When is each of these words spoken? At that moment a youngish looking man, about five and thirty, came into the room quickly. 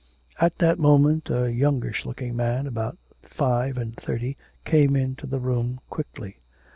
At 0.39 0.55
that 0.57 0.79
moment 0.79 1.29
a 1.29 1.53
youngish 1.53 2.07
looking 2.07 2.35
man, 2.35 2.65
about 2.65 2.97
five 3.21 3.77
and 3.77 3.95
thirty, 3.95 4.35
came 4.65 4.95
into 4.95 5.27
the 5.27 5.39
room 5.39 5.79
quickly. 5.91 6.37